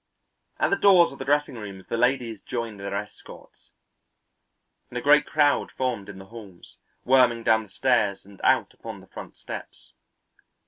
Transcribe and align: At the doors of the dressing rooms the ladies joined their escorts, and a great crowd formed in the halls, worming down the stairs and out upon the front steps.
At 0.57 0.71
the 0.71 0.77
doors 0.77 1.11
of 1.11 1.19
the 1.19 1.25
dressing 1.25 1.53
rooms 1.59 1.85
the 1.85 1.95
ladies 1.95 2.41
joined 2.41 2.79
their 2.79 2.95
escorts, 2.95 3.69
and 4.89 4.97
a 4.97 4.99
great 4.99 5.27
crowd 5.27 5.71
formed 5.71 6.09
in 6.09 6.17
the 6.17 6.25
halls, 6.33 6.77
worming 7.05 7.43
down 7.43 7.61
the 7.61 7.69
stairs 7.69 8.25
and 8.25 8.41
out 8.43 8.73
upon 8.73 9.01
the 9.01 9.05
front 9.05 9.35
steps. 9.35 9.93